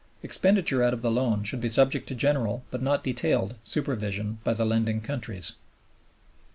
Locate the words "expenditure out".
0.23-0.95